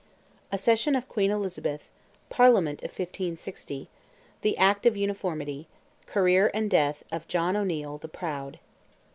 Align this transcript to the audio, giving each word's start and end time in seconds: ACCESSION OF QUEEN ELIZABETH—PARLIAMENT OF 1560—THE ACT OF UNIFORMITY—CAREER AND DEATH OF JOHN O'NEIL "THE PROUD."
ACCESSION 0.51 0.95
OF 0.95 1.07
QUEEN 1.07 1.29
ELIZABETH—PARLIAMENT 1.29 2.81
OF 2.81 2.91
1560—THE 2.91 4.57
ACT 4.57 4.87
OF 4.87 4.97
UNIFORMITY—CAREER 4.97 6.47
AND 6.55 6.71
DEATH 6.71 7.03
OF 7.11 7.27
JOHN 7.27 7.55
O'NEIL 7.55 7.99
"THE 7.99 8.07
PROUD." 8.07 8.57